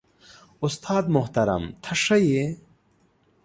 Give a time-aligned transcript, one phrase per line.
[0.65, 2.45] استاد محترم ته ښه يې؟